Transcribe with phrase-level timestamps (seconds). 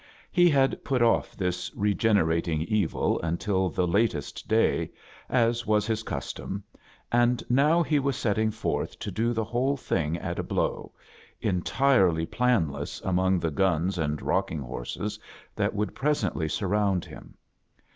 [0.35, 4.89] I& had pot off this re ^ generating evil until the latest day»
[5.29, 6.63] as was his custom,
[7.11, 10.91] and now he was set ting forth to do the whole thing at a blow,
[11.39, 15.19] entirely planless among the guns and rocking horses
[15.55, 17.35] that woald 'pit^ei^y_ tiiiyWi^ surround him.